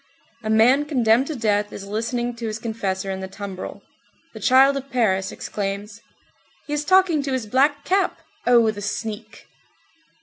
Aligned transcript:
A 0.41 0.49
man 0.49 0.85
condemned 0.85 1.27
to 1.27 1.35
death 1.35 1.71
is 1.71 1.85
listening 1.85 2.35
to 2.37 2.47
his 2.47 2.57
confessor 2.57 3.11
in 3.11 3.19
the 3.19 3.27
tumbrel. 3.27 3.83
The 4.33 4.39
child 4.39 4.75
of 4.75 4.89
Paris 4.89 5.31
exclaims: 5.31 6.01
"He 6.65 6.73
is 6.73 6.83
talking 6.83 7.21
to 7.21 7.33
his 7.33 7.45
black 7.45 7.85
cap! 7.85 8.17
Oh, 8.47 8.71
the 8.71 8.81
sneak!" 8.81 9.45